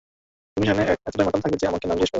[0.53, 2.07] তুমি সেখানে এতটাই মাতাল থাকবে যে, আমাকে নাম জিজ্ঞাস করবে।